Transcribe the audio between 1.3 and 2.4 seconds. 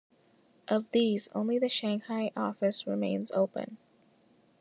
only the Shanghai